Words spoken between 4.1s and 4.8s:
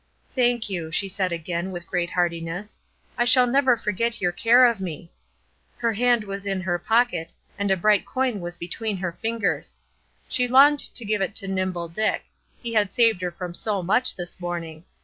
your care